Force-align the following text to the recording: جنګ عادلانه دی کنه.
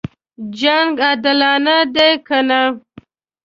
جنګ 0.59 0.97
عادلانه 1.07 1.77
دی 1.93 2.11
کنه. 2.27 2.61